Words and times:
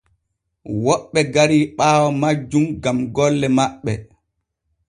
Woɓɓe 0.83 1.19
gari 1.33 1.59
ɓaawo 1.77 2.07
majjum 2.21 2.65
gam 2.83 2.97
golle 3.15 3.47
maɓɓe. 3.57 3.93